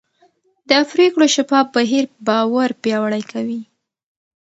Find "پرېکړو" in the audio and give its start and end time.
0.91-1.25